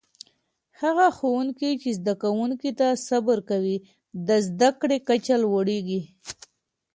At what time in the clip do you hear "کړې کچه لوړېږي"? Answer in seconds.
4.79-6.01